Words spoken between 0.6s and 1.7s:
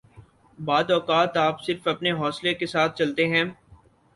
بعض اوقات آپ